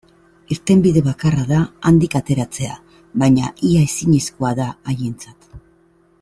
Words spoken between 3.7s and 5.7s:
ia ezinezkoa da haientzat.